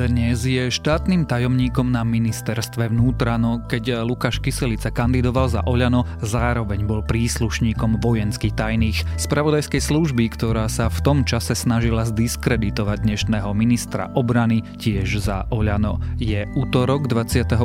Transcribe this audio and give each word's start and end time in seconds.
Dnes 0.00 0.48
je 0.48 0.72
štátnym 0.72 1.28
tajomníkom 1.28 1.92
na 1.92 2.00
ministerstve 2.08 2.88
vnútra, 2.88 3.36
no 3.36 3.60
keď 3.68 4.00
Lukáš 4.00 4.40
Kyselica 4.40 4.88
kandidoval 4.88 5.52
za 5.52 5.60
Oľano, 5.68 6.08
zároveň 6.24 6.88
bol 6.88 7.04
príslušníkom 7.04 8.00
vojenských 8.00 8.56
tajných 8.56 9.20
spravodajskej 9.20 9.82
služby, 9.84 10.32
ktorá 10.32 10.72
sa 10.72 10.88
v 10.88 11.04
tom 11.04 11.18
čase 11.28 11.52
snažila 11.52 12.08
zdiskreditovať 12.08 13.04
dnešného 13.04 13.52
ministra 13.52 14.08
obrany 14.16 14.64
tiež 14.80 15.20
za 15.20 15.44
Oľano. 15.52 16.00
Je 16.16 16.48
útorok 16.56 17.04
28. 17.04 17.60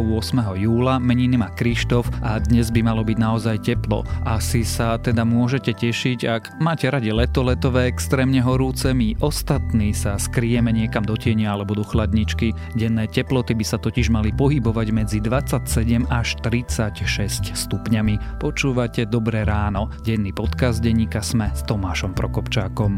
júla, 0.59 0.99
meniny 0.99 1.39
má 1.39 1.47
Krištof 1.55 2.11
a 2.19 2.35
dnes 2.43 2.67
by 2.67 2.83
malo 2.83 3.07
byť 3.07 3.15
naozaj 3.15 3.63
teplo. 3.63 4.03
Asi 4.27 4.67
sa 4.67 4.99
teda 4.99 5.23
môžete 5.23 5.71
tešiť, 5.71 6.19
ak 6.27 6.43
máte 6.59 6.91
radi 6.91 7.15
leto, 7.15 7.47
letové 7.47 7.87
extrémne 7.87 8.43
horúce, 8.43 8.91
my 8.91 9.15
ostatní 9.23 9.95
sa 9.95 10.19
skrieme 10.19 10.75
niekam 10.75 11.07
do 11.07 11.15
tienia 11.15 11.55
alebo 11.55 11.79
do 11.79 11.87
chladničky. 11.87 12.24
Denné 12.73 13.05
teploty 13.05 13.53
by 13.53 13.65
sa 13.65 13.77
totiž 13.77 14.09
mali 14.09 14.33
pohybovať 14.33 14.87
medzi 14.89 15.19
27 15.21 16.09
až 16.09 16.35
36 16.41 17.53
stupňami. 17.53 18.41
Počúvate 18.41 19.05
Dobré 19.05 19.45
ráno. 19.45 19.93
Denný 20.01 20.33
podcast 20.33 20.81
denníka 20.81 21.21
Sme 21.21 21.53
s 21.53 21.61
Tomášom 21.69 22.17
Prokopčákom. 22.17 22.97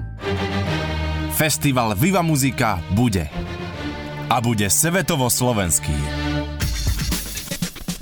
Festival 1.35 1.93
Viva 1.99 2.25
Muzika 2.25 2.81
bude. 2.95 3.29
A 4.27 4.41
bude 4.41 4.71
svetovo 4.71 5.29
slovenský. 5.29 5.93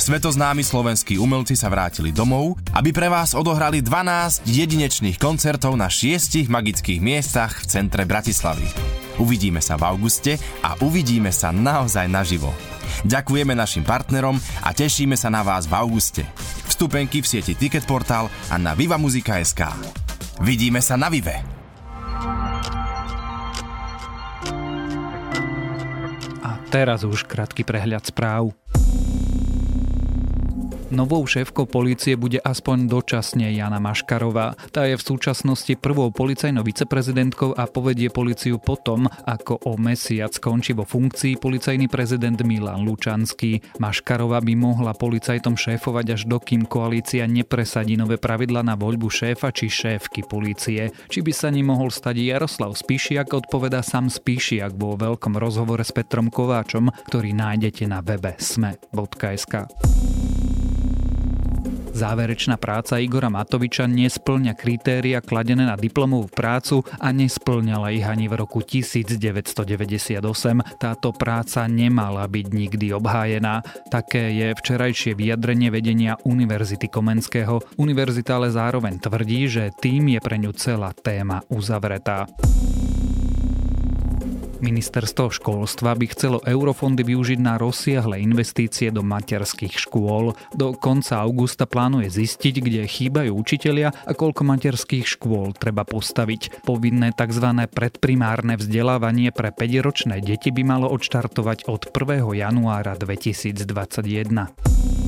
Svetoznámi 0.06 0.62
slovenskí 0.62 1.18
umelci 1.18 1.58
sa 1.58 1.66
vrátili 1.66 2.14
domov, 2.14 2.62
aby 2.78 2.94
pre 2.94 3.10
vás 3.10 3.34
odohrali 3.34 3.82
12 3.82 4.46
jedinečných 4.46 5.18
koncertov 5.18 5.74
na 5.74 5.90
šiestich 5.90 6.46
magických 6.46 7.02
miestach 7.02 7.66
v 7.66 7.66
centre 7.66 8.06
Bratislavy. 8.06 8.95
Uvidíme 9.16 9.64
sa 9.64 9.80
v 9.80 9.88
auguste 9.88 10.36
a 10.60 10.76
uvidíme 10.84 11.32
sa 11.32 11.56
naozaj 11.56 12.08
naživo. 12.12 12.52
Ďakujeme 13.08 13.56
našim 13.56 13.84
partnerom 13.88 14.38
a 14.62 14.70
tešíme 14.76 15.16
sa 15.16 15.32
na 15.32 15.42
vás 15.42 15.68
v 15.68 15.74
auguste. 15.76 16.24
Vstupenky 16.68 17.24
v 17.24 17.30
sieti 17.30 17.56
Ticketportal 17.56 18.28
a 18.52 18.56
na 18.60 18.76
vivamuzika.sk. 18.76 19.62
Vidíme 20.44 20.84
sa 20.84 21.00
na 21.00 21.08
Vive! 21.08 21.40
A 26.44 26.60
teraz 26.68 27.08
už 27.08 27.24
krátky 27.24 27.64
prehľad 27.64 28.04
správ. 28.12 28.52
Novou 30.94 31.26
šéfkou 31.26 31.66
polície 31.66 32.14
bude 32.14 32.38
aspoň 32.38 32.86
dočasne 32.86 33.50
Jana 33.58 33.82
Maškarová. 33.82 34.54
Tá 34.70 34.86
je 34.86 34.94
v 34.94 35.02
súčasnosti 35.02 35.74
prvou 35.82 36.14
policajnou 36.14 36.62
viceprezidentkou 36.62 37.58
a 37.58 37.66
povedie 37.66 38.14
policiu 38.14 38.62
potom, 38.62 39.10
ako 39.26 39.66
o 39.66 39.82
mesiac 39.82 40.30
skončí 40.30 40.78
vo 40.78 40.86
funkcii 40.86 41.42
policajný 41.42 41.90
prezident 41.90 42.38
Milan 42.46 42.86
Lučanský. 42.86 43.82
Maškarová 43.82 44.46
by 44.46 44.54
mohla 44.54 44.94
policajtom 44.94 45.58
šéfovať 45.58 46.06
až 46.14 46.22
dokým 46.30 46.70
koalícia 46.70 47.26
nepresadí 47.26 47.98
nové 47.98 48.22
pravidla 48.22 48.62
na 48.62 48.78
voľbu 48.78 49.10
šéfa 49.10 49.50
či 49.50 49.74
šéfky 49.74 50.22
polície. 50.30 50.94
Či 51.10 51.26
by 51.26 51.32
sa 51.34 51.50
ním 51.50 51.74
mohol 51.74 51.90
stať 51.90 52.22
Jaroslav 52.22 52.78
Spíšiak, 52.78 53.34
odpoveda 53.34 53.82
sám 53.82 54.14
Spíšiak 54.14 54.78
vo 54.78 54.94
veľkom 54.94 55.34
rozhovore 55.42 55.82
s 55.82 55.90
Petrom 55.90 56.30
Kováčom, 56.30 56.94
ktorý 57.10 57.34
nájdete 57.34 57.90
na 57.90 58.06
webe 58.06 58.38
sme.sk. 58.38 59.66
Záverečná 61.96 62.60
práca 62.60 63.00
Igora 63.00 63.32
Matoviča 63.32 63.88
nesplňa 63.88 64.52
kritéria 64.52 65.24
kladené 65.24 65.64
na 65.64 65.80
diplomovú 65.80 66.28
prácu 66.28 66.84
a 67.00 67.16
nesplňala 67.16 67.96
ich 67.96 68.04
ani 68.04 68.28
v 68.28 68.44
roku 68.44 68.60
1998. 68.60 70.20
Táto 70.76 71.16
práca 71.16 71.64
nemala 71.72 72.28
byť 72.28 72.46
nikdy 72.52 72.92
obhájená. 72.92 73.64
Také 73.88 74.28
je 74.36 74.48
včerajšie 74.60 75.16
vyjadrenie 75.16 75.72
vedenia 75.72 76.20
Univerzity 76.28 76.92
Komenského. 76.92 77.64
Univerzita 77.80 78.44
ale 78.44 78.52
zároveň 78.52 79.00
tvrdí, 79.00 79.48
že 79.48 79.72
tým 79.80 80.12
je 80.12 80.20
pre 80.20 80.36
ňu 80.36 80.52
celá 80.52 80.92
téma 80.92 81.48
uzavretá. 81.48 82.28
Ministerstvo 84.64 85.32
školstva 85.32 85.96
by 85.96 86.06
chcelo 86.12 86.40
eurofondy 86.44 87.04
využiť 87.04 87.40
na 87.40 87.60
rozsiahle 87.60 88.20
investície 88.24 88.92
do 88.92 89.04
materských 89.04 89.76
škôl. 89.76 90.36
Do 90.56 90.76
konca 90.76 91.24
augusta 91.24 91.68
plánuje 91.68 92.12
zistiť, 92.12 92.56
kde 92.64 92.82
chýbajú 92.88 93.36
učitelia 93.36 93.92
a 93.92 94.12
koľko 94.16 94.48
materských 94.48 95.04
škôl 95.04 95.52
treba 95.56 95.84
postaviť. 95.84 96.64
Povinné 96.64 97.12
tzv. 97.12 97.68
predprimárne 97.68 98.56
vzdelávanie 98.56 99.36
pre 99.36 99.52
5-ročné 99.52 100.24
deti 100.24 100.52
by 100.52 100.64
malo 100.64 100.88
odštartovať 100.92 101.68
od 101.68 101.92
1. 101.92 102.36
januára 102.36 102.96
2021. 102.96 105.05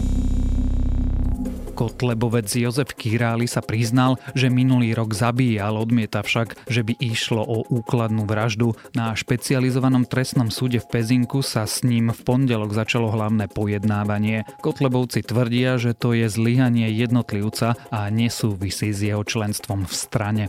Kotlebovec 1.77 2.49
Jozef 2.49 2.97
Királi 2.97 3.45
sa 3.45 3.61
priznal, 3.61 4.17
že 4.33 4.49
minulý 4.49 4.97
rok 4.97 5.13
zabíjal, 5.13 5.77
odmieta 5.77 6.25
však, 6.25 6.65
že 6.65 6.81
by 6.81 6.97
išlo 6.97 7.45
o 7.45 7.69
úkladnú 7.69 8.25
vraždu. 8.25 8.73
Na 8.97 9.13
špecializovanom 9.13 10.09
trestnom 10.09 10.49
súde 10.49 10.81
v 10.81 10.89
Pezinku 10.89 11.45
sa 11.45 11.69
s 11.69 11.85
ním 11.85 12.09
v 12.09 12.17
pondelok 12.25 12.73
začalo 12.73 13.13
hlavné 13.13 13.45
pojednávanie. 13.53 14.49
Kotlebovci 14.65 15.21
tvrdia, 15.21 15.77
že 15.77 15.93
to 15.93 16.17
je 16.17 16.25
zlyhanie 16.25 16.89
jednotlivca 16.89 17.77
a 17.93 18.09
nesúvisí 18.09 18.89
s 18.89 19.05
jeho 19.05 19.21
členstvom 19.21 19.85
v 19.85 19.93
strane. 19.93 20.43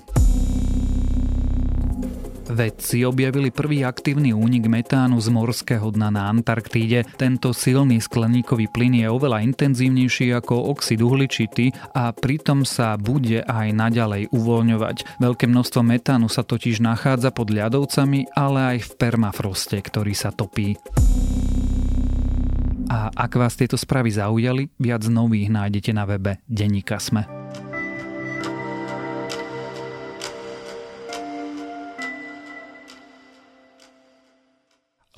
Vedci 2.48 3.04
objavili 3.04 3.52
prvý 3.52 3.84
aktívny 3.84 4.32
únik 4.32 4.72
metánu 4.72 5.20
z 5.20 5.28
morského 5.28 5.92
dna 5.92 6.08
na 6.08 6.22
Antarktíde. 6.32 7.04
Tento 7.20 7.52
silný 7.52 8.00
skleníkový 8.00 8.72
plyn 8.72 9.04
je 9.04 9.06
oveľa 9.12 9.44
intenzívnejší 9.44 10.32
ako 10.32 10.72
oxid 10.72 11.04
uhličitý 11.04 11.76
a 11.92 12.08
pritom 12.16 12.64
sa 12.64 12.96
bude 12.96 13.44
aj 13.44 13.68
naďalej 13.76 14.32
uvoľňovať. 14.32 15.20
Veľké 15.20 15.44
množstvo 15.44 15.84
metánu 15.84 16.32
sa 16.32 16.40
totiž 16.40 16.80
nachádza 16.80 17.36
pod 17.36 17.52
ľadovcami, 17.52 18.32
ale 18.32 18.76
aj 18.76 18.78
v 18.80 18.90
permafroste, 18.96 19.76
ktorý 19.84 20.16
sa 20.16 20.32
topí. 20.32 20.80
A 22.88 23.12
ak 23.12 23.32
vás 23.36 23.60
tieto 23.60 23.76
správy 23.76 24.08
zaujali, 24.16 24.72
viac 24.80 25.04
nových 25.04 25.52
nájdete 25.52 25.92
na 25.92 26.08
webe 26.08 26.40
Denika 26.48 26.96
Sme. 26.96 27.37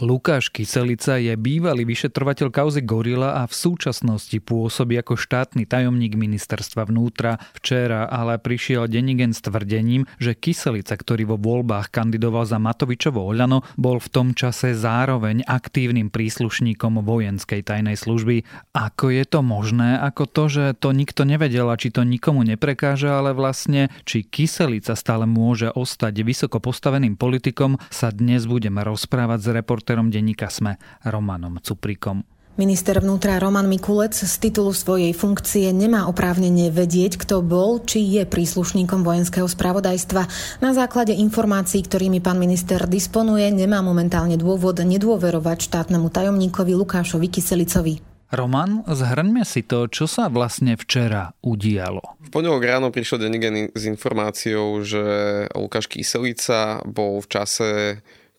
Lukáš 0.01 0.49
Kyselica 0.49 1.21
je 1.21 1.37
bývalý 1.37 1.85
vyšetrovateľ 1.85 2.49
kauzy 2.49 2.81
Gorila 2.89 3.37
a 3.37 3.45
v 3.45 3.53
súčasnosti 3.53 4.33
pôsobí 4.41 4.97
ako 4.97 5.13
štátny 5.13 5.69
tajomník 5.69 6.17
ministerstva 6.17 6.89
vnútra. 6.89 7.37
Včera 7.53 8.09
ale 8.09 8.41
prišiel 8.41 8.89
Denigen 8.89 9.37
s 9.37 9.45
tvrdením, 9.45 10.09
že 10.17 10.33
Kyselica, 10.33 10.97
ktorý 10.97 11.29
vo 11.29 11.37
voľbách 11.37 11.93
kandidoval 11.93 12.49
za 12.49 12.57
Matovičovo 12.57 13.21
Oľano, 13.21 13.61
bol 13.77 14.01
v 14.01 14.09
tom 14.09 14.33
čase 14.33 14.73
zároveň 14.73 15.45
aktívnym 15.45 16.09
príslušníkom 16.09 17.05
vojenskej 17.05 17.61
tajnej 17.61 18.01
služby. 18.01 18.49
Ako 18.73 19.13
je 19.13 19.29
to 19.29 19.45
možné? 19.45 20.01
Ako 20.01 20.25
to, 20.25 20.49
že 20.49 20.65
to 20.81 20.97
nikto 20.97 21.29
nevedel 21.29 21.69
a 21.69 21.77
či 21.77 21.93
to 21.93 22.09
nikomu 22.09 22.41
neprekáža, 22.49 23.21
ale 23.21 23.37
vlastne 23.37 23.93
či 24.09 24.25
Kyselica 24.25 24.97
stále 24.97 25.29
môže 25.29 25.69
ostať 25.69 26.25
vysoko 26.25 26.57
postaveným 26.57 27.21
politikom, 27.21 27.77
sa 27.93 28.09
dnes 28.09 28.49
budeme 28.49 28.81
rozprávať 28.81 29.39
s 29.45 29.49
reportérom 29.53 29.89
reportérom 29.91 30.15
denníka 30.15 30.47
Sme 30.47 30.79
Romanom 31.03 31.59
Cuprikom. 31.59 32.23
Minister 32.55 33.03
vnútra 33.03 33.43
Roman 33.43 33.67
Mikulec 33.67 34.15
z 34.15 34.35
titulu 34.39 34.71
svojej 34.71 35.11
funkcie 35.11 35.67
nemá 35.75 36.07
oprávnenie 36.07 36.71
vedieť, 36.71 37.19
kto 37.19 37.43
bol, 37.43 37.83
či 37.83 37.99
je 38.07 38.23
príslušníkom 38.23 39.03
vojenského 39.03 39.51
spravodajstva. 39.51 40.23
Na 40.63 40.71
základe 40.71 41.11
informácií, 41.11 41.83
ktorými 41.83 42.23
pán 42.23 42.39
minister 42.39 42.87
disponuje, 42.87 43.51
nemá 43.51 43.83
momentálne 43.83 44.39
dôvod 44.39 44.79
nedôverovať 44.79 45.59
štátnemu 45.67 46.07
tajomníkovi 46.07 46.71
Lukášovi 46.79 47.27
Kyselicovi. 47.27 47.95
Roman, 48.31 48.87
zhrňme 48.87 49.43
si 49.43 49.67
to, 49.67 49.91
čo 49.91 50.07
sa 50.07 50.31
vlastne 50.31 50.79
včera 50.79 51.35
udialo. 51.43 52.23
V 52.23 52.31
pondelok 52.31 52.63
ráno 52.63 52.95
prišiel 52.95 53.27
Denigen 53.27 53.75
s 53.75 53.83
informáciou, 53.91 54.87
že 54.87 55.03
Lukáš 55.51 55.91
Kyselica 55.91 56.79
bol 56.87 57.19
v 57.19 57.27
čase 57.27 57.69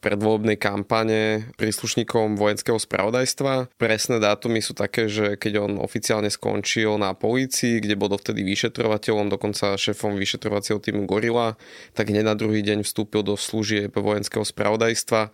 predvolebnej 0.02 0.58
kampane 0.58 1.54
príslušníkom 1.62 2.36
vojenského 2.36 2.82
spravodajstva. 2.82 3.70
Presné 3.78 4.18
dátumy 4.18 4.60
sú 4.60 4.74
také, 4.74 5.06
že 5.06 5.38
keď 5.38 5.70
on 5.70 5.72
oficiálne 5.78 6.28
skončil 6.28 6.98
na 6.98 7.14
polícii, 7.14 7.78
kde 7.78 7.94
bol 7.94 8.10
dovtedy 8.10 8.42
vyšetrovateľom, 8.42 9.30
dokonca 9.30 9.78
šéfom 9.78 10.18
vyšetrovacieho 10.18 10.82
týmu 10.82 11.06
Gorila, 11.06 11.56
tak 11.94 12.10
hneď 12.10 12.26
na 12.26 12.36
druhý 12.36 12.66
deň 12.66 12.82
vstúpil 12.82 13.22
do 13.22 13.38
služieb 13.38 13.94
vojenského 13.94 14.44
spravodajstva 14.44 15.30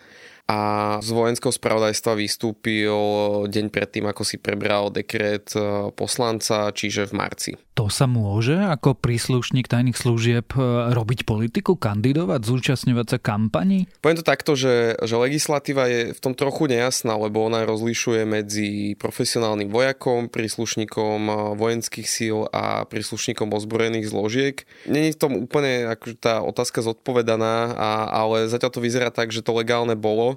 a 0.48 0.60
z 1.04 1.12
vojenského 1.12 1.52
spravodajstva 1.52 2.16
vystúpil 2.16 2.96
deň 3.52 3.68
predtým, 3.68 4.08
ako 4.08 4.24
si 4.24 4.40
prebral 4.40 4.88
dekret 4.96 5.52
e, 5.52 5.92
poslanca, 5.92 6.72
čiže 6.72 7.12
v 7.12 7.14
marci. 7.20 7.52
To 7.76 7.92
sa 7.92 8.08
môže 8.08 8.56
ako 8.56 8.96
príslušník 8.96 9.68
tajných 9.68 10.00
služieb 10.00 10.56
e, 10.56 10.96
robiť 10.96 11.28
politiku, 11.28 11.76
kandidovať, 11.76 12.48
zúčastňovať 12.48 13.06
sa 13.12 13.18
kampaní? 13.20 13.92
Poviem 14.00 14.24
to 14.24 14.26
takto, 14.26 14.56
že, 14.56 14.96
že 15.04 15.20
legislatíva 15.20 15.92
je 15.92 16.16
v 16.16 16.20
tom 16.24 16.32
trochu 16.32 16.72
nejasná, 16.72 17.20
lebo 17.20 17.44
ona 17.44 17.68
rozlišuje 17.68 18.24
medzi 18.24 18.96
profesionálnym 18.96 19.68
vojakom, 19.68 20.32
príslušníkom 20.32 21.54
vojenských 21.60 22.08
síl 22.08 22.48
a 22.56 22.88
príslušníkom 22.88 23.52
ozbrojených 23.52 24.16
zložiek. 24.16 24.64
Není 24.88 25.12
v 25.12 25.20
tom 25.20 25.36
úplne 25.36 25.92
akože 25.92 26.16
tá 26.24 26.40
otázka 26.40 26.80
zodpovedaná, 26.80 27.76
a, 27.76 27.90
ale 28.16 28.48
zatiaľ 28.48 28.72
to 28.72 28.80
vyzerá 28.80 29.12
tak, 29.12 29.36
že 29.36 29.44
to 29.44 29.52
legálne 29.52 30.00
bolo 30.00 30.37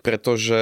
pretože 0.00 0.60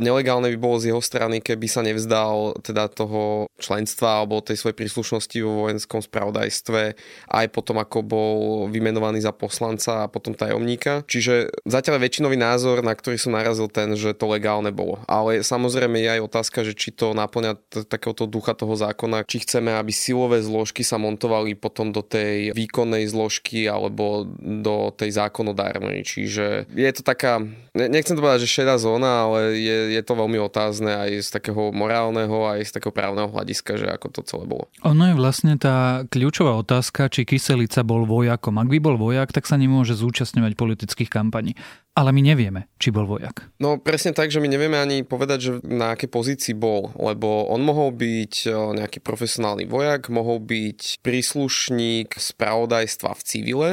nelegálne 0.00 0.48
by 0.56 0.58
bolo 0.58 0.80
z 0.80 0.94
jeho 0.94 1.02
strany, 1.04 1.44
keby 1.44 1.66
sa 1.68 1.84
nevzdal 1.84 2.56
teda 2.64 2.88
toho 2.88 3.44
členstva 3.60 4.24
alebo 4.24 4.40
tej 4.40 4.56
svojej 4.56 4.76
príslušnosti 4.80 5.38
vo 5.44 5.68
vojenskom 5.68 6.00
spravodajstve 6.00 6.96
aj 7.28 7.46
potom, 7.52 7.76
ako 7.76 7.98
bol 8.00 8.38
vymenovaný 8.72 9.20
za 9.20 9.36
poslanca 9.36 10.04
a 10.04 10.10
potom 10.10 10.32
tajomníka. 10.32 11.04
Čiže 11.04 11.52
zatiaľ 11.68 12.00
väčšinový 12.00 12.40
názor, 12.40 12.80
na 12.80 12.96
ktorý 12.96 13.20
som 13.20 13.36
narazil 13.36 13.68
ten, 13.68 13.92
že 13.94 14.16
to 14.16 14.30
legálne 14.30 14.72
bolo. 14.72 15.02
Ale 15.04 15.44
samozrejme 15.44 16.00
je 16.00 16.10
aj 16.16 16.24
otázka, 16.24 16.58
že 16.64 16.72
či 16.72 16.94
to 16.94 17.12
naplňa 17.12 17.60
t- 17.68 17.84
takéhoto 17.84 18.24
ducha 18.24 18.56
toho 18.56 18.72
zákona, 18.78 19.28
či 19.28 19.42
chceme, 19.44 19.74
aby 19.76 19.92
silové 19.92 20.40
zložky 20.40 20.86
sa 20.86 20.96
montovali 20.96 21.52
potom 21.58 21.92
do 21.92 22.00
tej 22.00 22.56
výkonnej 22.56 23.10
zložky 23.10 23.68
alebo 23.68 24.24
do 24.40 24.94
tej 24.94 25.16
zákonodárnej. 25.16 26.06
Čiže 26.06 26.70
je 26.70 26.92
to 26.94 27.02
taká, 27.02 27.42
nechcem 27.74 28.14
to 28.14 28.22
povedať, 28.22 28.46
že 28.46 28.54
šedá 28.60 28.69
zóna, 28.76 29.26
ale 29.26 29.56
je, 29.58 29.78
je 29.96 30.02
to 30.04 30.14
veľmi 30.14 30.38
otázne 30.38 30.92
aj 30.92 31.10
z 31.24 31.28
takého 31.30 31.72
morálneho, 31.74 32.46
aj 32.46 32.68
z 32.68 32.72
takého 32.76 32.94
právneho 32.94 33.30
hľadiska, 33.32 33.78
že 33.80 33.86
ako 33.88 34.06
to 34.10 34.20
celé 34.26 34.44
bolo. 34.46 34.68
Ono 34.84 35.04
je 35.08 35.14
vlastne 35.16 35.56
tá 35.56 36.06
kľúčová 36.06 36.54
otázka, 36.60 37.08
či 37.08 37.26
Kyselica 37.26 37.82
bol 37.82 38.04
vojakom. 38.04 38.60
Ak 38.60 38.68
by 38.68 38.78
bol 38.78 39.00
vojak, 39.00 39.32
tak 39.32 39.48
sa 39.48 39.56
nemôže 39.56 39.96
zúčastňovať 39.96 40.52
politických 40.54 41.10
kampaní. 41.10 41.56
Ale 41.98 42.14
my 42.14 42.22
nevieme, 42.22 42.70
či 42.78 42.94
bol 42.94 43.02
vojak. 43.04 43.50
No 43.58 43.76
presne 43.82 44.14
tak, 44.14 44.30
že 44.30 44.38
my 44.38 44.46
nevieme 44.46 44.78
ani 44.78 45.02
povedať, 45.02 45.38
že 45.42 45.52
na 45.66 45.98
akej 45.98 46.06
pozícii 46.06 46.54
bol, 46.54 46.94
lebo 46.94 47.50
on 47.50 47.66
mohol 47.66 47.90
byť 47.90 48.34
e, 48.46 48.48
nejaký 48.78 49.02
profesionálny 49.02 49.66
vojak, 49.66 50.06
mohol 50.06 50.38
byť 50.38 51.02
príslušník 51.02 52.14
spravodajstva 52.14 53.10
v 53.10 53.22
civile, 53.26 53.70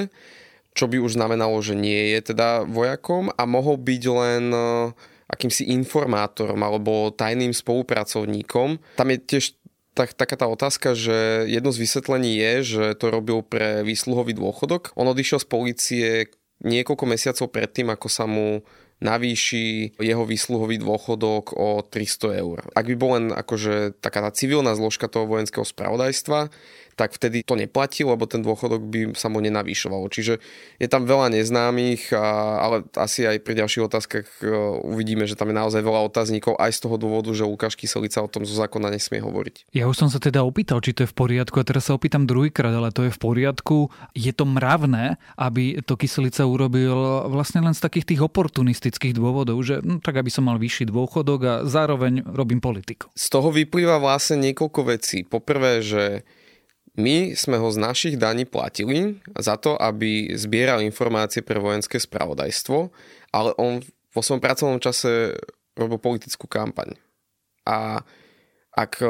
čo 0.77 0.85
by 0.85 1.01
už 1.01 1.17
znamenalo, 1.17 1.57
že 1.65 1.73
nie 1.73 2.13
je 2.13 2.31
teda 2.31 2.69
vojakom 2.69 3.33
a 3.33 3.43
mohol 3.49 3.81
byť 3.81 4.03
len 4.13 4.53
e, 4.53 4.61
akýmsi 5.25 5.73
informátorom 5.73 6.61
alebo 6.61 7.09
tajným 7.09 7.51
spolupracovníkom. 7.51 8.77
Tam 9.01 9.09
je 9.09 9.17
tiež 9.17 9.57
tak, 9.97 10.13
taká 10.13 10.37
tá 10.37 10.45
otázka, 10.45 10.93
že 10.93 11.49
jedno 11.49 11.73
z 11.73 11.81
vysvetlení 11.81 12.37
je, 12.37 12.53
že 12.61 12.83
to 13.01 13.09
robil 13.09 13.41
pre 13.41 13.81
výsluhový 13.81 14.37
dôchodok. 14.37 14.93
On 14.93 15.09
odišiel 15.09 15.41
z 15.41 15.47
policie 15.49 16.09
niekoľko 16.61 17.05
mesiacov 17.09 17.49
predtým, 17.49 17.89
ako 17.89 18.05
sa 18.05 18.29
mu 18.29 18.61
navýši 18.97 19.97
jeho 20.01 20.25
výsluhový 20.25 20.81
dôchodok 20.81 21.53
o 21.53 21.85
300 21.85 22.41
eur. 22.41 22.65
Ak 22.73 22.89
by 22.89 22.95
bol 22.97 23.11
len 23.13 23.25
akože 23.29 24.01
taká 24.01 24.25
tá 24.25 24.33
civilná 24.33 24.73
zložka 24.73 25.05
toho 25.05 25.29
vojenského 25.29 25.65
spravodajstva, 25.65 26.49
tak 26.97 27.13
vtedy 27.13 27.45
to 27.45 27.53
neplatí, 27.53 28.01
lebo 28.01 28.25
ten 28.25 28.41
dôchodok 28.41 28.81
by 28.81 28.99
sa 29.13 29.29
mu 29.29 29.37
nenavýšoval. 29.37 30.09
Čiže 30.09 30.41
je 30.81 30.87
tam 30.89 31.05
veľa 31.05 31.29
neznámych, 31.37 32.09
a, 32.17 32.25
ale 32.57 32.75
asi 32.97 33.29
aj 33.29 33.45
pri 33.45 33.61
ďalších 33.61 33.85
otázkach 33.85 34.25
e, 34.41 34.49
uvidíme, 34.81 35.29
že 35.29 35.37
tam 35.37 35.53
je 35.53 35.61
naozaj 35.61 35.85
veľa 35.85 36.01
otáznikov 36.09 36.57
aj 36.57 36.73
z 36.73 36.79
toho 36.81 36.97
dôvodu, 36.97 37.29
že 37.37 37.45
Lukáš 37.45 37.77
Kyselica 37.77 38.25
o 38.25 38.29
tom 38.31 38.41
zo 38.49 38.57
zákona 38.57 38.89
nesmie 38.89 39.21
hovoriť. 39.21 39.69
Ja 39.77 39.85
už 39.85 40.01
som 40.01 40.09
sa 40.09 40.17
teda 40.17 40.41
opýtal, 40.41 40.81
či 40.81 40.97
to 40.97 41.05
je 41.05 41.11
v 41.13 41.15
poriadku 41.15 41.61
a 41.61 41.67
teraz 41.67 41.85
sa 41.85 41.93
opýtam 41.93 42.25
druhýkrát, 42.25 42.73
ale 42.73 42.89
to 42.89 43.05
je 43.05 43.13
v 43.13 43.19
poriadku. 43.21 43.93
Je 44.17 44.33
to 44.33 44.49
mravné, 44.49 45.21
aby 45.37 45.77
to 45.85 45.93
Kyselica 45.93 46.49
urobil 46.49 47.29
vlastne 47.29 47.61
len 47.61 47.77
z 47.77 47.85
takých 47.85 48.17
tých 48.17 48.21
oportunistických 48.25 49.13
dôvodov, 49.13 49.61
že 49.61 49.85
no, 49.85 50.01
tak 50.01 50.17
aby 50.17 50.33
som 50.33 50.49
mal 50.49 50.57
vyšší 50.57 50.89
dôchodok 50.89 51.39
a 51.45 51.53
zároveň 51.69 52.25
robím 52.25 52.57
politiku. 52.57 53.13
Z 53.13 53.29
toho 53.29 53.53
vyplýva 53.53 54.01
vlastne 54.01 54.41
niekoľko 54.41 54.81
vecí. 54.89 55.21
Poprvé, 55.21 55.85
že 55.85 56.25
my 56.97 57.37
sme 57.37 57.61
ho 57.61 57.69
z 57.69 57.77
našich 57.77 58.15
daní 58.17 58.49
platili 58.49 59.21
za 59.37 59.53
to, 59.61 59.77
aby 59.77 60.33
zbieral 60.33 60.81
informácie 60.81 61.45
pre 61.45 61.61
vojenské 61.61 62.01
spravodajstvo, 62.01 62.89
ale 63.29 63.53
on 63.61 63.85
vo 64.17 64.21
svojom 64.25 64.41
pracovnom 64.41 64.81
čase 64.81 65.37
robil 65.77 66.01
politickú 66.01 66.49
kampaň. 66.49 66.97
A 67.69 68.01
ak 68.73 68.97
e, 68.97 69.09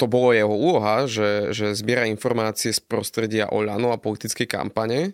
to 0.00 0.04
bolo 0.08 0.32
jeho 0.32 0.52
úloha, 0.52 1.04
že, 1.04 1.52
že 1.52 1.76
zbiera 1.76 2.08
informácie 2.08 2.72
z 2.72 2.80
prostredia 2.80 3.52
Oľano 3.52 3.92
a 3.92 4.00
politickej 4.00 4.48
kampane, 4.48 5.12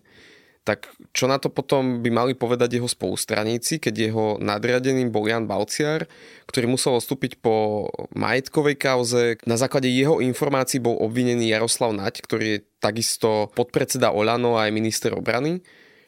tak 0.64 0.88
čo 1.12 1.28
na 1.28 1.36
to 1.36 1.52
potom 1.52 2.00
by 2.00 2.08
mali 2.08 2.32
povedať 2.32 2.80
jeho 2.80 2.88
spolustraníci, 2.88 3.84
keď 3.84 3.94
jeho 3.94 4.24
nadriadeným 4.40 5.12
bol 5.12 5.28
Jan 5.28 5.44
Balciar, 5.44 6.08
ktorý 6.48 6.72
musel 6.72 6.96
odstúpiť 6.96 7.44
po 7.44 7.86
majetkovej 8.16 8.80
kauze. 8.80 9.36
Na 9.44 9.60
základe 9.60 9.92
jeho 9.92 10.24
informácií 10.24 10.80
bol 10.80 10.96
obvinený 11.04 11.52
Jaroslav 11.52 11.92
Naď, 11.92 12.24
ktorý 12.24 12.44
je 12.48 12.64
takisto 12.80 13.52
podpredseda 13.52 14.16
Olano 14.16 14.56
a 14.56 14.64
aj 14.64 14.72
minister 14.72 15.12
obrany. 15.12 15.60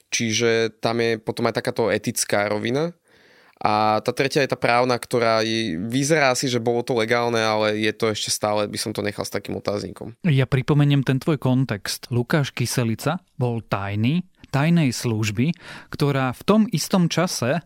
Čiže 0.09 0.81
tam 0.81 1.05
je 1.05 1.21
potom 1.21 1.45
aj 1.45 1.61
takáto 1.61 1.93
etická 1.93 2.49
rovina. 2.49 2.97
A 3.57 4.05
tá 4.05 4.13
tretia 4.13 4.45
je 4.45 4.53
tá 4.53 4.59
právna, 4.61 5.01
ktorá 5.01 5.41
vyzerá 5.89 6.37
si, 6.37 6.45
že 6.45 6.61
bolo 6.61 6.85
to 6.85 6.93
legálne, 6.93 7.41
ale 7.41 7.81
je 7.81 7.89
to 7.97 8.13
ešte 8.13 8.29
stále, 8.29 8.69
by 8.69 8.77
som 8.77 8.93
to 8.93 9.01
nechal 9.01 9.25
s 9.25 9.33
takým 9.33 9.57
otáznikom. 9.57 10.13
Ja 10.29 10.45
pripomeniem 10.45 11.01
ten 11.01 11.17
tvoj 11.17 11.41
kontext. 11.41 12.13
Lukáš 12.13 12.53
Kyselica 12.53 13.17
bol 13.41 13.65
tajný, 13.65 14.29
tajnej 14.57 14.89
služby, 14.97 15.53
ktorá 15.93 16.33
v 16.33 16.43
tom 16.49 16.63
istom 16.73 17.13
čase 17.13 17.61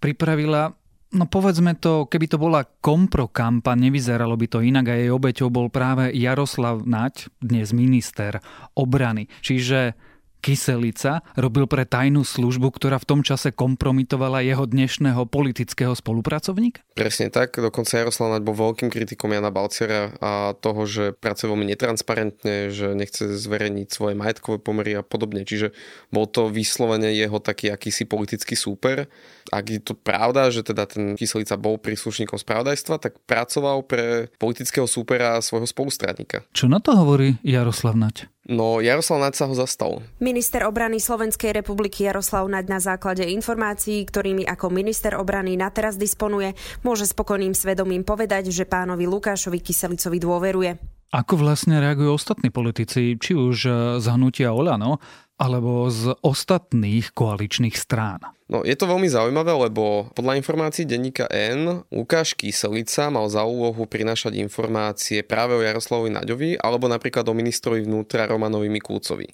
pripravila 0.00 0.80
No 1.10 1.26
povedzme 1.26 1.74
to, 1.74 2.06
keby 2.06 2.30
to 2.30 2.38
bola 2.38 2.62
kompro 2.62 3.26
kampa, 3.26 3.74
nevyzeralo 3.74 4.38
by 4.38 4.46
to 4.46 4.62
inak 4.62 4.86
a 4.86 4.94
jej 4.94 5.10
obeťou 5.10 5.50
bol 5.50 5.66
práve 5.66 6.14
Jaroslav 6.14 6.86
Naď, 6.86 7.26
dnes 7.42 7.74
minister 7.74 8.38
obrany. 8.78 9.26
Čiže 9.42 9.98
Kyselica 10.40 11.20
robil 11.36 11.68
pre 11.68 11.84
tajnú 11.84 12.24
službu, 12.24 12.72
ktorá 12.72 12.96
v 12.96 13.08
tom 13.08 13.20
čase 13.20 13.52
kompromitovala 13.52 14.40
jeho 14.40 14.64
dnešného 14.64 15.28
politického 15.28 15.92
spolupracovníka? 15.92 16.80
Presne 16.96 17.28
tak, 17.28 17.60
dokonca 17.60 18.00
Jaroslav 18.00 18.32
Naď 18.32 18.42
bol 18.44 18.56
veľkým 18.56 18.88
kritikom 18.88 19.32
Jana 19.32 19.52
Balcera 19.52 20.16
a 20.20 20.56
toho, 20.56 20.88
že 20.88 21.12
pracuje 21.12 21.52
veľmi 21.52 21.68
netransparentne, 21.76 22.72
že 22.72 22.96
nechce 22.96 23.36
zverejniť 23.36 23.88
svoje 23.92 24.16
majetkové 24.16 24.60
pomery 24.60 24.96
a 24.96 25.04
podobne. 25.04 25.44
Čiže 25.44 25.76
bol 26.08 26.24
to 26.24 26.48
vyslovene 26.48 27.12
jeho 27.12 27.36
taký 27.38 27.68
akýsi 27.68 28.08
politický 28.08 28.56
súper. 28.56 29.12
Ak 29.52 29.68
je 29.68 29.80
to 29.80 29.92
pravda, 29.92 30.48
že 30.48 30.64
teda 30.64 30.88
ten 30.88 31.20
Kyselica 31.20 31.60
bol 31.60 31.76
príslušníkom 31.76 32.40
spravodajstva, 32.40 32.96
tak 32.96 33.20
pracoval 33.28 33.84
pre 33.84 34.32
politického 34.40 34.88
súpera 34.88 35.36
svojho 35.44 35.68
spolustradníka. 35.68 36.48
Čo 36.56 36.68
na 36.68 36.80
to 36.80 36.96
hovorí 36.96 37.36
Jaroslav 37.44 37.96
Naď? 37.96 38.28
No, 38.50 38.82
Jaroslav 38.82 39.22
Naď 39.22 39.34
sa 39.38 39.46
ho 39.46 39.54
zastal. 39.54 40.02
Minister 40.18 40.66
obrany 40.66 40.98
Slovenskej 40.98 41.54
republiky 41.54 42.02
Jaroslav 42.02 42.50
Naď 42.50 42.66
na 42.66 42.80
základe 42.82 43.22
informácií, 43.22 44.02
ktorými 44.02 44.42
ako 44.42 44.74
minister 44.74 45.14
obrany 45.14 45.54
na 45.54 45.70
teraz 45.70 45.94
disponuje, 45.94 46.58
môže 46.82 47.06
spokojným 47.06 47.54
svedomím 47.54 48.02
povedať, 48.02 48.50
že 48.50 48.66
pánovi 48.66 49.06
Lukášovi 49.06 49.62
Kyselicovi 49.62 50.18
dôveruje. 50.18 50.70
Ako 51.14 51.38
vlastne 51.38 51.78
reagujú 51.78 52.10
ostatní 52.10 52.50
politici, 52.50 53.14
či 53.18 53.38
už 53.38 53.56
z 54.02 54.06
hnutia 54.10 54.50
Olano, 54.50 54.98
alebo 55.40 55.88
z 55.88 56.12
ostatných 56.20 57.16
koaličných 57.16 57.72
strán? 57.72 58.20
No, 58.52 58.60
je 58.60 58.76
to 58.76 58.84
veľmi 58.84 59.08
zaujímavé, 59.08 59.56
lebo 59.56 60.12
podľa 60.12 60.36
informácií 60.36 60.84
denníka 60.84 61.24
N 61.32 61.80
Lukáš 61.88 62.36
Kyselica 62.36 63.08
mal 63.08 63.24
za 63.32 63.48
úlohu 63.48 63.88
prinášať 63.88 64.36
informácie 64.36 65.24
práve 65.24 65.56
o 65.56 65.64
Jaroslavovi 65.64 66.12
Naďovi 66.12 66.50
alebo 66.60 66.84
napríklad 66.90 67.24
o 67.24 67.32
ministrovi 67.32 67.88
vnútra 67.88 68.28
Romanovi 68.28 68.68
Mikulcovi. 68.68 69.32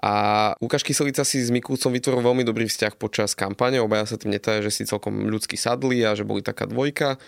A 0.00 0.12
Lukáš 0.62 0.86
Kyselica 0.86 1.26
si 1.26 1.42
s 1.42 1.52
Mikulcom 1.52 1.92
vytvoril 1.92 2.24
veľmi 2.24 2.44
dobrý 2.46 2.64
vzťah 2.70 2.96
počas 2.96 3.36
kampane, 3.36 3.82
obaja 3.82 4.08
sa 4.08 4.16
tým 4.16 4.32
netaja, 4.32 4.64
že 4.64 4.72
si 4.72 4.88
celkom 4.88 5.28
ľudsky 5.28 5.60
sadli 5.60 6.00
a 6.06 6.16
že 6.16 6.24
boli 6.24 6.40
taká 6.40 6.64
dvojka. 6.64 7.20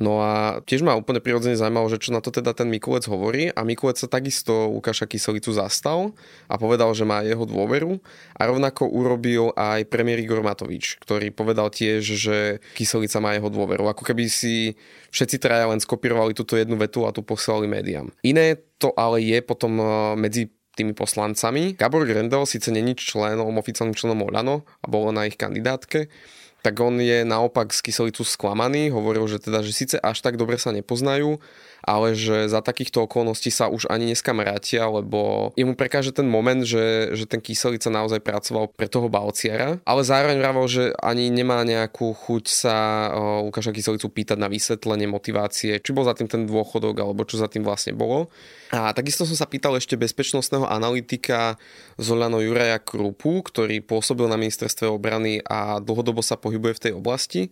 No 0.00 0.24
a 0.24 0.64
tiež 0.64 0.80
ma 0.80 0.96
úplne 0.96 1.20
prirodzene 1.20 1.60
zaujímalo, 1.60 1.92
že 1.92 2.00
čo 2.00 2.16
na 2.16 2.24
to 2.24 2.32
teda 2.32 2.56
ten 2.56 2.72
Mikulec 2.72 3.04
hovorí 3.04 3.52
a 3.52 3.60
Mikulec 3.68 4.00
sa 4.00 4.08
takisto 4.08 4.72
Lukáša 4.72 5.04
Kyselicu 5.04 5.52
zastal 5.52 6.16
a 6.48 6.56
povedal, 6.56 6.88
že 6.96 7.04
má 7.04 7.20
jeho 7.20 7.44
dôveru 7.44 8.00
a 8.32 8.42
rovnako 8.48 8.88
urobil 8.88 9.52
aj 9.60 9.84
premiér 9.92 10.24
Igor 10.24 10.40
Matovič, 10.40 10.96
ktorý 11.04 11.28
povedal 11.36 11.68
tiež, 11.68 12.00
že 12.00 12.64
Kyselica 12.72 13.20
má 13.20 13.36
jeho 13.36 13.52
dôveru. 13.52 13.92
Ako 13.92 14.00
keby 14.08 14.32
si 14.32 14.80
všetci 15.12 15.36
traja 15.36 15.68
len 15.68 15.84
skopírovali 15.84 16.32
túto 16.32 16.56
jednu 16.56 16.80
vetu 16.80 17.04
a 17.04 17.12
tu 17.12 17.20
poslali 17.20 17.68
médiám. 17.68 18.08
Iné 18.24 18.56
to 18.80 18.96
ale 18.96 19.20
je 19.20 19.44
potom 19.44 19.76
eh, 19.76 19.86
medzi 20.16 20.48
tými 20.80 20.96
poslancami. 20.96 21.76
Gabor 21.76 22.08
Grendel 22.08 22.48
síce 22.48 22.72
není 22.72 22.96
členom, 22.96 23.52
oficiálnym 23.60 23.92
členom 23.92 24.24
Olano 24.24 24.64
a 24.80 24.88
bol 24.88 25.12
na 25.12 25.28
ich 25.28 25.36
kandidátke, 25.36 26.08
tak 26.60 26.76
on 26.80 27.00
je 27.00 27.24
naopak 27.24 27.72
z 27.72 27.80
Kyselicu 27.80 28.24
sklamaný, 28.24 28.92
hovoril, 28.92 29.24
že 29.28 29.40
teda, 29.40 29.64
že 29.64 29.72
síce 29.72 29.96
až 29.96 30.20
tak 30.20 30.36
dobre 30.36 30.60
sa 30.60 30.72
nepoznajú, 30.72 31.40
ale 31.84 32.12
že 32.12 32.46
za 32.48 32.60
takýchto 32.60 33.08
okolností 33.08 33.48
sa 33.48 33.72
už 33.72 33.88
ani 33.88 34.12
neskamarátia, 34.12 34.86
lebo 34.88 35.50
jemu 35.56 35.74
prekáže 35.74 36.12
ten 36.12 36.28
moment, 36.28 36.62
že, 36.62 37.12
že 37.16 37.24
ten 37.24 37.40
Kyselica 37.40 37.88
naozaj 37.88 38.20
pracoval 38.20 38.72
pre 38.72 38.86
toho 38.86 39.08
Balciara, 39.08 39.80
ale 39.84 40.02
zároveň 40.04 40.38
vravel, 40.38 40.66
že 40.68 40.84
ani 41.00 41.32
nemá 41.32 41.64
nejakú 41.64 42.12
chuť 42.12 42.44
sa 42.46 42.76
Lukáša 43.44 43.72
Kyselicu 43.72 44.12
pýtať 44.12 44.38
na 44.38 44.48
vysvetlenie 44.52 45.08
motivácie, 45.08 45.80
či 45.80 45.90
bol 45.90 46.04
za 46.04 46.16
tým 46.16 46.28
ten 46.28 46.44
dôchodok, 46.44 47.00
alebo 47.00 47.24
čo 47.24 47.40
za 47.40 47.48
tým 47.48 47.64
vlastne 47.64 47.96
bolo. 47.96 48.28
A 48.70 48.94
takisto 48.94 49.26
som 49.26 49.34
sa 49.34 49.50
pýtal 49.50 49.74
ešte 49.74 49.98
bezpečnostného 49.98 50.68
analytika 50.68 51.58
Zolano 51.98 52.38
Juraja 52.38 52.78
Krupu, 52.78 53.42
ktorý 53.42 53.82
pôsobil 53.82 54.30
na 54.30 54.38
ministerstve 54.38 54.86
obrany 54.86 55.42
a 55.42 55.82
dlhodobo 55.82 56.22
sa 56.22 56.38
pohybuje 56.38 56.72
v 56.78 56.82
tej 56.82 56.92
oblasti. 56.94 57.42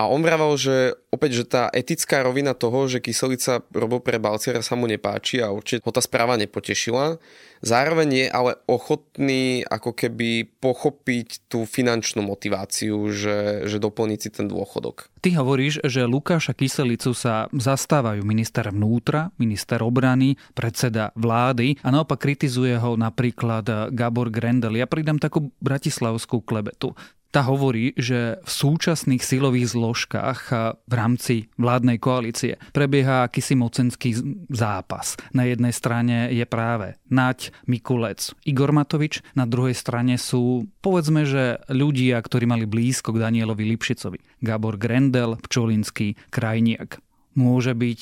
A 0.00 0.08
on 0.08 0.24
vravel, 0.24 0.56
že 0.56 0.96
opäť, 1.12 1.44
že 1.44 1.44
tá 1.44 1.68
etická 1.76 2.24
rovina 2.24 2.56
toho, 2.56 2.88
že 2.88 3.04
kyselica 3.04 3.60
robil 3.68 4.00
pre 4.00 4.16
Balciara 4.16 4.64
sa 4.64 4.72
mu 4.72 4.88
nepáči 4.88 5.44
a 5.44 5.52
určite 5.52 5.84
ho 5.84 5.92
tá 5.92 6.00
správa 6.00 6.40
nepotešila. 6.40 7.20
Zároveň 7.60 8.08
je 8.08 8.26
ale 8.32 8.56
ochotný 8.64 9.60
ako 9.68 9.92
keby 9.92 10.48
pochopiť 10.56 11.52
tú 11.52 11.68
finančnú 11.68 12.24
motiváciu, 12.24 13.12
že, 13.12 13.68
že 13.68 13.76
doplniť 13.76 14.18
si 14.24 14.30
ten 14.32 14.48
dôchodok. 14.48 15.12
Ty 15.20 15.36
hovoríš, 15.44 15.84
že 15.84 16.08
Lukáša 16.08 16.56
Kyselicu 16.56 17.12
sa 17.12 17.52
zastávajú 17.52 18.24
minister 18.24 18.72
vnútra, 18.72 19.36
minister 19.36 19.84
obrany, 19.84 20.40
predseda 20.56 21.12
vlády 21.12 21.76
a 21.84 21.92
naopak 21.92 22.24
kritizuje 22.24 22.72
ho 22.80 22.96
napríklad 22.96 23.92
Gabor 23.92 24.32
Grendel. 24.32 24.80
Ja 24.80 24.88
pridám 24.88 25.20
takú 25.20 25.52
bratislavskú 25.60 26.40
klebetu 26.40 26.96
tá 27.30 27.46
hovorí, 27.46 27.94
že 27.94 28.42
v 28.42 28.50
súčasných 28.50 29.22
silových 29.22 29.70
zložkách 29.70 30.40
v 30.82 30.92
rámci 30.92 31.46
vládnej 31.54 32.02
koalície 32.02 32.58
prebieha 32.74 33.22
akýsi 33.26 33.54
mocenský 33.54 34.18
zápas. 34.50 35.14
Na 35.30 35.46
jednej 35.46 35.70
strane 35.70 36.34
je 36.34 36.42
práve 36.42 36.98
Naď, 37.06 37.54
Mikulec, 37.70 38.34
Igor 38.42 38.74
Matovič, 38.74 39.22
na 39.38 39.46
druhej 39.46 39.78
strane 39.78 40.18
sú 40.18 40.66
povedzme, 40.82 41.22
že 41.22 41.62
ľudia, 41.70 42.18
ktorí 42.18 42.50
mali 42.50 42.66
blízko 42.66 43.14
k 43.14 43.22
Danielovi 43.22 43.62
Lipšicovi. 43.74 44.42
Gabor 44.42 44.74
Grendel, 44.74 45.38
Pčolinský, 45.38 46.18
Krajniak. 46.34 46.98
Môže 47.38 47.78
byť 47.78 48.00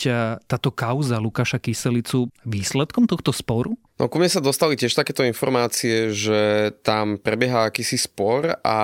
táto 0.49 0.73
kauza 0.73 1.21
Lukáša 1.21 1.61
Kyselicu 1.61 2.33
výsledkom 2.49 3.05
tohto 3.05 3.29
sporu? 3.29 3.77
No 3.99 4.07
ku 4.07 4.23
mne 4.23 4.31
sa 4.31 4.39
dostali 4.39 4.79
tiež 4.79 4.95
takéto 4.95 5.27
informácie, 5.27 6.15
že 6.15 6.71
tam 6.87 7.19
prebieha 7.19 7.67
akýsi 7.67 7.99
spor 7.99 8.55
a 8.63 8.79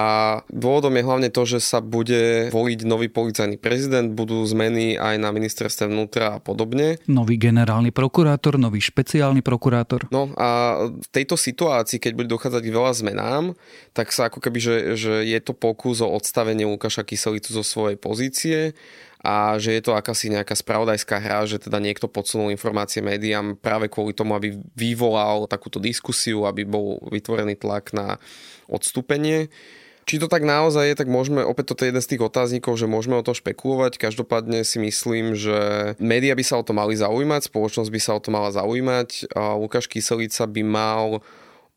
dôvodom 0.50 0.90
je 0.98 1.06
hlavne 1.06 1.30
to, 1.30 1.46
že 1.46 1.62
sa 1.62 1.78
bude 1.78 2.50
voliť 2.50 2.82
nový 2.82 3.06
policajný 3.06 3.54
prezident, 3.62 4.10
budú 4.10 4.42
zmeny 4.42 4.98
aj 4.98 5.14
na 5.22 5.30
ministerstve 5.30 5.86
vnútra 5.86 6.36
a 6.36 6.42
podobne. 6.42 6.98
Nový 7.06 7.38
generálny 7.38 7.94
prokurátor, 7.94 8.58
nový 8.58 8.82
špeciálny 8.82 9.38
prokurátor. 9.46 10.10
No 10.10 10.34
a 10.34 10.82
v 10.90 11.08
tejto 11.14 11.38
situácii, 11.38 12.02
keď 12.02 12.12
bude 12.18 12.28
dochádzať 12.34 12.62
k 12.66 12.74
veľa 12.74 12.92
zmenám, 12.98 13.44
tak 13.94 14.10
sa 14.10 14.26
ako 14.26 14.42
keby, 14.42 14.58
že, 14.58 14.76
že 14.98 15.22
je 15.22 15.38
to 15.38 15.54
pokus 15.54 16.02
o 16.02 16.10
odstavenie 16.10 16.66
Lukáša 16.66 17.06
Kyselicu 17.06 17.54
zo 17.54 17.62
svojej 17.62 17.94
pozície 17.94 18.74
a 19.24 19.56
že 19.56 19.72
je 19.72 19.80
to 19.80 19.96
akási 19.96 20.28
nejaká 20.28 20.52
spravodajská 20.52 21.16
hra, 21.16 21.48
že 21.48 21.56
teda 21.56 21.80
niekto 21.80 22.12
podsunul 22.12 22.52
informácie 22.52 23.00
médiám 23.00 23.56
práve 23.56 23.88
kvôli 23.88 24.12
tomu, 24.12 24.36
aby 24.36 24.52
vyvolal 24.76 25.48
takúto 25.48 25.80
diskusiu, 25.80 26.44
aby 26.44 26.68
bol 26.68 27.00
vytvorený 27.08 27.56
tlak 27.56 27.96
na 27.96 28.20
odstúpenie. 28.68 29.48
Či 30.04 30.20
to 30.20 30.28
tak 30.28 30.44
naozaj 30.44 30.92
je, 30.92 31.00
tak 31.00 31.08
môžeme, 31.08 31.40
opäť 31.40 31.72
toto 31.72 31.88
je 31.88 31.88
jeden 31.88 32.04
z 32.04 32.10
tých 32.12 32.28
otáznikov, 32.28 32.76
že 32.76 32.84
môžeme 32.84 33.16
o 33.16 33.24
to 33.24 33.32
špekulovať. 33.32 33.96
Každopádne 33.96 34.60
si 34.60 34.76
myslím, 34.76 35.32
že 35.32 35.96
média 35.96 36.36
by 36.36 36.44
sa 36.44 36.60
o 36.60 36.66
to 36.66 36.76
mali 36.76 36.92
zaujímať, 36.92 37.48
spoločnosť 37.48 37.88
by 37.88 38.00
sa 38.04 38.12
o 38.12 38.20
to 38.20 38.28
mala 38.28 38.52
zaujímať. 38.52 39.32
Lukáš 39.32 39.88
Kyselica 39.88 40.44
by 40.44 40.60
mal 40.60 41.24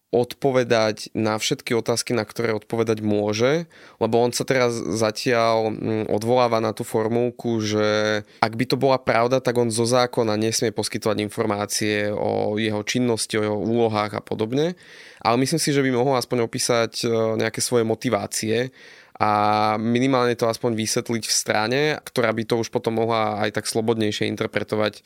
odpovedať 0.08 1.12
na 1.12 1.36
všetky 1.36 1.76
otázky, 1.76 2.16
na 2.16 2.24
ktoré 2.24 2.56
odpovedať 2.56 3.04
môže, 3.04 3.68
lebo 4.00 4.24
on 4.24 4.32
sa 4.32 4.48
teraz 4.48 4.72
zatiaľ 4.72 5.76
mm, 5.76 6.08
odvoláva 6.08 6.64
na 6.64 6.72
tú 6.72 6.88
formulku, 6.88 7.60
že 7.60 8.24
ak 8.40 8.54
by 8.56 8.66
to 8.72 8.80
bola 8.80 8.96
pravda, 9.04 9.44
tak 9.44 9.60
on 9.60 9.68
zo 9.68 9.84
zákona 9.84 10.40
nesmie 10.40 10.72
poskytovať 10.72 11.20
informácie 11.20 12.08
o 12.16 12.56
jeho 12.56 12.80
činnosti, 12.88 13.36
o 13.36 13.44
jeho 13.44 13.60
úlohách 13.60 14.16
a 14.16 14.22
podobne. 14.24 14.80
Ale 15.20 15.36
myslím 15.44 15.60
si, 15.60 15.76
že 15.76 15.84
by 15.84 15.92
mohol 15.92 16.16
aspoň 16.16 16.48
opísať 16.48 17.04
e, 17.04 17.08
nejaké 17.44 17.60
svoje 17.60 17.84
motivácie 17.84 18.72
a 19.20 19.32
minimálne 19.76 20.38
to 20.40 20.48
aspoň 20.48 20.78
vysvetliť 20.78 21.24
v 21.26 21.36
strane, 21.36 21.82
ktorá 22.06 22.32
by 22.32 22.48
to 22.48 22.62
už 22.64 22.72
potom 22.72 23.02
mohla 23.02 23.44
aj 23.44 23.60
tak 23.60 23.66
slobodnejšie 23.66 24.30
interpretovať 24.30 25.04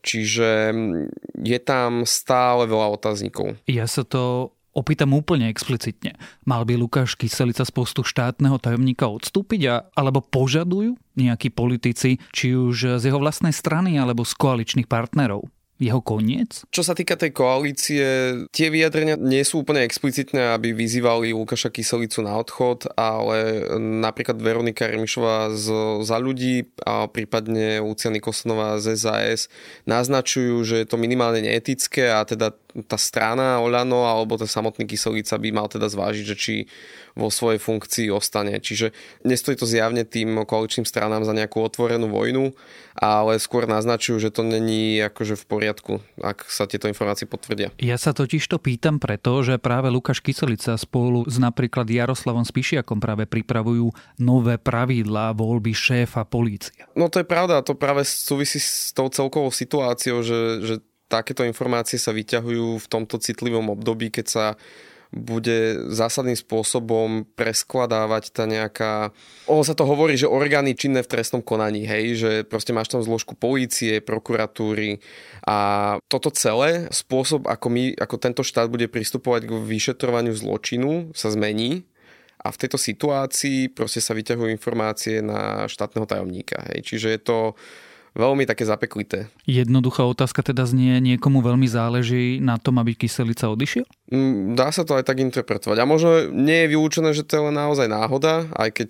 Čiže 0.00 0.72
mm, 0.72 1.44
je 1.44 1.58
tam 1.60 2.08
stále 2.08 2.64
veľa 2.64 2.96
otáznikov. 2.96 3.56
Ja 3.68 3.84
sa 3.84 4.04
to 4.04 4.52
opýtam 4.70 5.12
úplne 5.12 5.50
explicitne. 5.50 6.14
Mal 6.46 6.62
by 6.62 6.78
Lukáš 6.78 7.18
Kyselica 7.18 7.66
z 7.66 7.72
postu 7.74 8.06
štátneho 8.06 8.56
tajomníka 8.62 9.10
odstúpiť 9.10 9.60
a, 9.66 9.74
alebo 9.98 10.22
požadujú 10.22 10.94
nejakí 11.18 11.50
politici, 11.50 12.22
či 12.30 12.54
už 12.54 13.02
z 13.02 13.04
jeho 13.10 13.18
vlastnej 13.18 13.52
strany 13.52 13.98
alebo 13.98 14.22
z 14.22 14.32
koaličných 14.38 14.86
partnerov? 14.86 15.44
Jeho 15.80 16.04
koniec? 16.04 16.68
Čo 16.68 16.84
sa 16.84 16.92
týka 16.92 17.16
tej 17.16 17.32
koalície, 17.32 18.04
tie 18.52 18.68
vyjadrenia 18.68 19.16
nie 19.16 19.40
sú 19.40 19.64
úplne 19.64 19.80
explicitné, 19.82 20.52
aby 20.52 20.76
vyzývali 20.76 21.32
Lukáša 21.32 21.72
Kyselicu 21.72 22.20
na 22.20 22.36
odchod, 22.36 22.84
ale 23.00 23.64
napríklad 23.80 24.36
Veronika 24.36 24.84
Remišová 24.84 25.56
z 25.56 25.72
Za 26.04 26.20
ľudí 26.20 26.68
a 26.84 27.08
prípadne 27.08 27.80
Luciana 27.80 28.20
Kosonová 28.20 28.76
z 28.76 28.92
SAS 29.00 29.48
naznačujú, 29.88 30.60
že 30.68 30.84
je 30.84 30.86
to 30.86 31.00
minimálne 31.00 31.40
neetické 31.40 32.12
a 32.12 32.28
teda 32.28 32.52
tá 32.86 32.98
strana 32.98 33.58
Oľano 33.62 34.06
alebo 34.06 34.38
ten 34.38 34.48
samotný 34.48 34.86
Kyselica 34.86 35.36
by 35.36 35.48
mal 35.50 35.66
teda 35.66 35.90
zvážiť, 35.90 36.24
že 36.24 36.36
či 36.36 36.54
vo 37.18 37.28
svojej 37.28 37.58
funkcii 37.58 38.08
ostane. 38.14 38.56
Čiže 38.58 38.94
nestojí 39.26 39.58
to 39.58 39.66
zjavne 39.66 40.06
tým 40.06 40.46
koaličným 40.46 40.86
stranám 40.86 41.26
za 41.26 41.34
nejakú 41.34 41.58
otvorenú 41.60 42.06
vojnu, 42.06 42.54
ale 42.94 43.38
skôr 43.42 43.66
naznačujú, 43.66 44.22
že 44.22 44.30
to 44.30 44.46
není 44.46 45.02
akože 45.02 45.34
v 45.34 45.44
poriadku, 45.46 45.92
ak 46.22 46.46
sa 46.46 46.70
tieto 46.70 46.86
informácie 46.86 47.26
potvrdia. 47.26 47.74
Ja 47.82 47.98
sa 47.98 48.14
totiž 48.14 48.46
to 48.46 48.62
pýtam 48.62 49.02
preto, 49.02 49.42
že 49.42 49.58
práve 49.58 49.90
Lukáš 49.90 50.22
Kyselica 50.22 50.78
spolu 50.78 51.26
s 51.26 51.36
napríklad 51.40 51.88
Jaroslavom 51.90 52.46
Spišiakom 52.46 53.02
práve 53.02 53.26
pripravujú 53.26 53.90
nové 54.22 54.56
pravidlá 54.60 55.34
voľby 55.34 55.74
šéfa 55.74 56.22
polícia. 56.26 56.86
No 56.94 57.10
to 57.10 57.22
je 57.22 57.26
pravda, 57.26 57.62
to 57.66 57.74
práve 57.74 58.06
súvisí 58.06 58.62
s 58.62 58.94
tou 58.94 59.10
celkovou 59.10 59.50
situáciou, 59.50 60.22
že, 60.22 60.40
že 60.62 60.74
takéto 61.10 61.42
informácie 61.42 61.98
sa 61.98 62.14
vyťahujú 62.14 62.78
v 62.78 62.86
tomto 62.86 63.18
citlivom 63.18 63.74
období, 63.74 64.14
keď 64.14 64.26
sa 64.30 64.46
bude 65.10 65.90
zásadným 65.90 66.38
spôsobom 66.38 67.26
preskladávať 67.34 68.30
tá 68.30 68.46
nejaká... 68.46 69.10
Ono 69.50 69.66
sa 69.66 69.74
to 69.74 69.82
hovorí, 69.82 70.14
že 70.14 70.30
orgány 70.30 70.78
činné 70.78 71.02
v 71.02 71.10
trestnom 71.10 71.42
konaní, 71.42 71.82
hej, 71.82 72.14
že 72.14 72.30
proste 72.46 72.70
máš 72.70 72.94
tam 72.94 73.02
zložku 73.02 73.34
polície, 73.34 73.98
prokuratúry 73.98 75.02
a 75.42 75.98
toto 76.06 76.30
celé, 76.30 76.86
spôsob, 76.94 77.50
ako, 77.50 77.66
my, 77.74 77.98
ako 77.98 78.16
tento 78.22 78.42
štát 78.46 78.70
bude 78.70 78.86
pristupovať 78.86 79.50
k 79.50 79.52
vyšetrovaniu 79.58 80.30
zločinu, 80.30 81.10
sa 81.10 81.34
zmení 81.34 81.82
a 82.40 82.54
v 82.54 82.60
tejto 82.62 82.78
situácii 82.78 83.74
proste 83.74 83.98
sa 83.98 84.14
vyťahujú 84.14 84.48
informácie 84.48 85.26
na 85.26 85.66
štátneho 85.66 86.06
tajomníka. 86.06 86.62
Hej. 86.70 86.86
Čiže 86.86 87.08
je 87.18 87.20
to 87.20 87.38
veľmi 88.14 88.44
také 88.46 88.66
zapeklité. 88.66 89.30
Jednoduchá 89.46 90.06
otázka 90.06 90.42
teda 90.42 90.66
znie, 90.66 90.98
niekomu 90.98 91.42
veľmi 91.42 91.66
záleží 91.66 92.38
na 92.42 92.58
tom, 92.58 92.82
aby 92.82 92.94
kyselica 92.94 93.50
odišiel? 93.50 93.86
Mm, 94.10 94.58
dá 94.58 94.74
sa 94.74 94.82
to 94.82 94.98
aj 94.98 95.06
tak 95.06 95.22
interpretovať. 95.22 95.78
A 95.78 95.86
možno 95.86 96.30
nie 96.34 96.66
je 96.66 96.70
vylúčené, 96.74 97.14
že 97.14 97.22
to 97.22 97.38
je 97.38 97.46
len 97.46 97.56
naozaj 97.56 97.86
náhoda, 97.86 98.50
aj 98.58 98.70
keď 98.74 98.88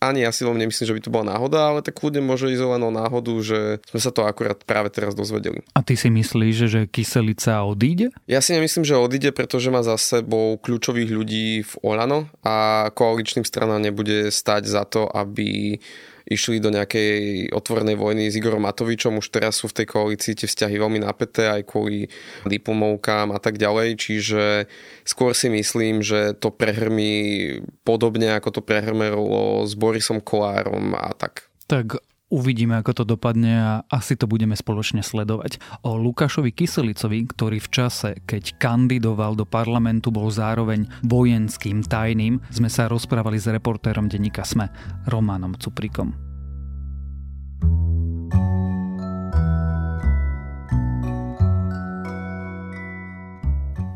ani 0.00 0.24
ja 0.24 0.32
si 0.32 0.48
len 0.48 0.56
nemyslím, 0.56 0.88
že 0.88 0.96
by 0.96 1.00
to 1.04 1.12
bola 1.12 1.36
náhoda, 1.36 1.58
ale 1.68 1.84
tak 1.84 2.00
kľudne 2.00 2.24
môže 2.24 2.48
ísť 2.48 2.64
len 2.64 2.82
o 2.82 2.92
náhodu, 2.92 3.32
že 3.44 3.84
sme 3.92 4.00
sa 4.00 4.10
to 4.10 4.24
akurát 4.24 4.56
práve 4.64 4.88
teraz 4.88 5.12
dozvedeli. 5.12 5.60
A 5.76 5.84
ty 5.84 6.00
si 6.00 6.08
myslíš, 6.08 6.56
že 6.68 6.80
kyselica 6.88 7.60
odíde? 7.60 8.08
Ja 8.24 8.40
si 8.40 8.56
nemyslím, 8.56 8.88
že 8.88 8.96
odíde, 8.96 9.36
pretože 9.36 9.68
má 9.68 9.84
za 9.84 10.00
sebou 10.00 10.56
kľúčových 10.56 11.10
ľudí 11.12 11.60
v 11.60 11.72
Olano 11.84 12.32
a 12.40 12.88
koaličným 12.96 13.44
stranám 13.44 13.84
nebude 13.84 14.32
stať 14.32 14.64
za 14.64 14.88
to, 14.88 15.04
aby 15.12 15.76
išli 16.24 16.56
do 16.60 16.72
nejakej 16.72 17.52
otvorenej 17.52 17.96
vojny 18.00 18.32
s 18.32 18.36
Igorom 18.40 18.64
Matovičom. 18.64 19.20
Už 19.20 19.28
teraz 19.28 19.60
sú 19.60 19.68
v 19.68 19.84
tej 19.84 19.86
koalícii 19.92 20.32
tie 20.34 20.48
vzťahy 20.48 20.80
veľmi 20.80 21.04
napäté 21.04 21.48
aj 21.48 21.68
kvôli 21.68 22.08
diplomovkám 22.48 23.32
a 23.32 23.38
tak 23.40 23.60
ďalej. 23.60 24.00
Čiže 24.00 24.42
skôr 25.04 25.36
si 25.36 25.52
myslím, 25.52 26.00
že 26.00 26.32
to 26.36 26.48
prehrmí 26.48 27.60
podobne 27.84 28.32
ako 28.32 28.60
to 28.60 28.60
prehrmelo 28.64 29.68
s 29.68 29.76
Borisom 29.76 30.24
Kolárom 30.24 30.96
a 30.96 31.12
tak. 31.12 31.48
Tak 31.68 32.00
Uvidíme, 32.32 32.80
ako 32.80 32.92
to 32.96 33.04
dopadne 33.04 33.52
a 33.52 33.72
asi 33.92 34.16
to 34.16 34.24
budeme 34.24 34.56
spoločne 34.56 35.04
sledovať. 35.04 35.60
O 35.84 36.00
Lukášovi 36.00 36.56
Kyselicovi, 36.56 37.28
ktorý 37.28 37.60
v 37.60 37.68
čase, 37.68 38.10
keď 38.24 38.56
kandidoval 38.56 39.36
do 39.36 39.44
parlamentu, 39.44 40.08
bol 40.08 40.32
zároveň 40.32 40.88
vojenským 41.04 41.84
tajným, 41.84 42.40
sme 42.48 42.72
sa 42.72 42.88
rozprávali 42.88 43.36
s 43.36 43.52
reportérom 43.52 44.08
denníka 44.08 44.40
SME, 44.40 44.72
Romanom 45.04 45.52
Cuprikom. 45.60 46.33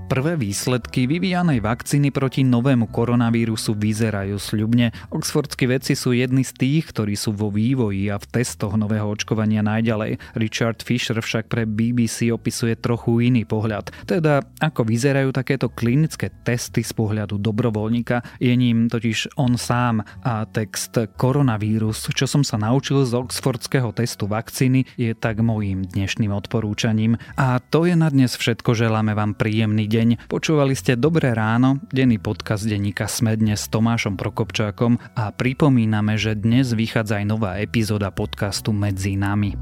Prvé 0.09 0.41
výsledky 0.41 1.05
vyvíjanej 1.05 1.61
vakcíny 1.61 2.09
proti 2.09 2.41
novému 2.41 2.89
koronavírusu 2.89 3.77
vyzerajú 3.77 4.41
sľubne. 4.41 4.89
Oxfordskí 5.13 5.69
vedci 5.69 5.93
sú 5.93 6.17
jedni 6.17 6.49
z 6.49 6.57
tých, 6.57 6.97
ktorí 6.97 7.13
sú 7.13 7.37
vo 7.37 7.53
vývoji 7.53 8.09
a 8.09 8.17
v 8.17 8.25
testoch 8.25 8.73
nového 8.81 9.05
očkovania 9.05 9.61
najďalej. 9.61 10.17
Richard 10.41 10.81
Fisher 10.81 11.21
však 11.21 11.53
pre 11.53 11.69
BBC 11.69 12.33
opisuje 12.33 12.81
trochu 12.81 13.21
iný 13.21 13.45
pohľad. 13.45 13.93
Teda, 14.09 14.41
ako 14.65 14.89
vyzerajú 14.89 15.29
takéto 15.29 15.69
klinické 15.69 16.33
testy 16.41 16.81
z 16.81 16.97
pohľadu 16.97 17.37
dobrovoľníka, 17.37 18.41
je 18.41 18.57
ním 18.57 18.89
totiž 18.89 19.37
on 19.37 19.61
sám 19.61 20.09
a 20.25 20.49
text 20.49 20.97
Koronavírus, 21.21 22.09
čo 22.17 22.25
som 22.25 22.41
sa 22.41 22.57
naučil 22.57 23.05
z 23.05 23.13
oxfordského 23.13 23.93
testu 23.93 24.25
vakcíny, 24.25 24.89
je 24.97 25.13
tak 25.13 25.45
mojím 25.45 25.85
dnešným 25.85 26.33
odporúčaním. 26.33 27.21
A 27.37 27.61
to 27.61 27.85
je 27.85 27.93
na 27.93 28.09
dnes 28.09 28.33
všetko, 28.33 28.73
želáme 28.73 29.13
vám 29.13 29.37
príjemný 29.37 29.85
deň 29.85 29.98
deň. 29.99 30.31
Počúvali 30.31 30.79
ste 30.79 30.95
Dobré 30.95 31.35
ráno, 31.35 31.83
denný 31.91 32.23
podcast 32.23 32.63
denníka 32.63 33.11
Sme 33.11 33.35
dnes 33.35 33.67
s 33.67 33.73
Tomášom 33.75 34.15
Prokopčákom 34.15 35.03
a 35.19 35.35
pripomíname, 35.35 36.15
že 36.15 36.39
dnes 36.39 36.71
vychádza 36.71 37.19
aj 37.19 37.27
nová 37.27 37.59
epizóda 37.59 38.15
podcastu 38.15 38.71
Medzi 38.71 39.19
nami. 39.19 39.59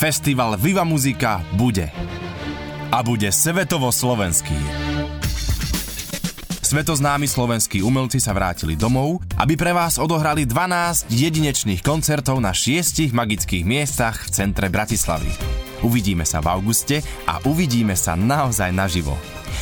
Festival 0.00 0.56
Viva 0.60 0.84
Muzika 0.84 1.44
bude. 1.56 1.88
A 2.92 3.00
bude 3.00 3.28
svetovo 3.32 3.88
slovenský. 3.88 4.83
Svetoznámi 6.64 7.28
slovenskí 7.28 7.84
umelci 7.84 8.16
sa 8.16 8.32
vrátili 8.32 8.72
domov, 8.72 9.20
aby 9.36 9.52
pre 9.52 9.76
vás 9.76 10.00
odohrali 10.00 10.48
12 10.48 11.12
jedinečných 11.12 11.84
koncertov 11.84 12.40
na 12.40 12.56
šiestich 12.56 13.12
magických 13.12 13.68
miestach 13.68 14.24
v 14.24 14.32
centre 14.32 14.72
Bratislavy. 14.72 15.28
Uvidíme 15.84 16.24
sa 16.24 16.40
v 16.40 16.48
auguste 16.56 17.04
a 17.28 17.36
uvidíme 17.44 17.92
sa 17.92 18.16
naozaj 18.16 18.72
naživo. 18.72 19.12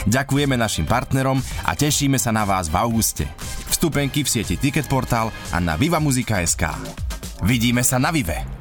Ďakujeme 0.06 0.54
našim 0.54 0.86
partnerom 0.86 1.42
a 1.66 1.74
tešíme 1.74 2.22
sa 2.22 2.30
na 2.30 2.46
vás 2.46 2.70
v 2.70 2.78
auguste. 2.78 3.26
Vstupenky 3.66 4.22
v 4.22 4.38
sieti 4.38 4.54
Ticketportal 4.54 5.34
a 5.50 5.58
na 5.58 5.74
vivamuzika.sk. 5.74 6.70
Vidíme 7.42 7.82
sa 7.82 7.98
na 7.98 8.14
Vive! 8.14 8.51